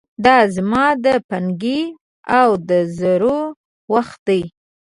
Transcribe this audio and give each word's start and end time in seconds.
دا 0.25 0.37
زمان 0.55 0.91
د 1.05 1.07
پانګې 1.29 1.81
او 2.39 2.49
د 2.69 2.71
زرو 2.97 3.39
وخت 3.93 4.19
دی. 4.27 4.41